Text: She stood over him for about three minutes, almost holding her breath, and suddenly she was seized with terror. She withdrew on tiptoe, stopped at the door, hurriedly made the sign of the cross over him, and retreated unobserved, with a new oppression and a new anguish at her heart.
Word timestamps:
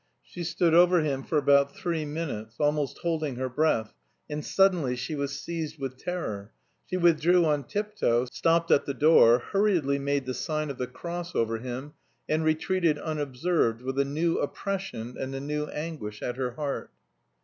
She 0.23 0.43
stood 0.43 0.73
over 0.73 1.01
him 1.01 1.21
for 1.21 1.37
about 1.37 1.75
three 1.75 2.05
minutes, 2.05 2.55
almost 2.59 2.97
holding 3.03 3.35
her 3.35 3.49
breath, 3.49 3.93
and 4.27 4.43
suddenly 4.43 4.95
she 4.95 5.13
was 5.13 5.39
seized 5.39 5.77
with 5.77 5.95
terror. 5.97 6.53
She 6.87 6.97
withdrew 6.97 7.45
on 7.45 7.65
tiptoe, 7.65 8.25
stopped 8.25 8.71
at 8.71 8.87
the 8.87 8.95
door, 8.95 9.37
hurriedly 9.51 9.99
made 9.99 10.25
the 10.25 10.33
sign 10.33 10.71
of 10.71 10.79
the 10.79 10.87
cross 10.87 11.35
over 11.35 11.59
him, 11.59 11.93
and 12.27 12.43
retreated 12.43 12.97
unobserved, 12.97 13.83
with 13.83 13.99
a 13.99 14.03
new 14.03 14.39
oppression 14.39 15.17
and 15.19 15.35
a 15.35 15.39
new 15.39 15.67
anguish 15.67 16.23
at 16.23 16.35
her 16.35 16.53
heart. 16.53 16.89